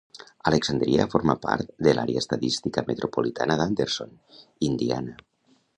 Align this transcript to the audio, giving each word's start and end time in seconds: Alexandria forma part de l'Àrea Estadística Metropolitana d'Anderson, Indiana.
Alexandria 0.51 1.05
forma 1.11 1.35
part 1.43 1.69
de 1.89 1.93
l'Àrea 1.97 2.23
Estadística 2.25 2.85
Metropolitana 2.89 3.61
d'Anderson, 3.61 4.21
Indiana. 4.73 5.19